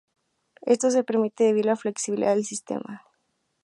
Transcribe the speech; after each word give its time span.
Esto 0.63 0.89
se 0.89 1.03
permite 1.03 1.43
debido 1.43 1.67
a 1.69 1.73
la 1.73 1.75
flexibilidad 1.75 2.33
del 2.33 2.43
sistema. 2.43 3.03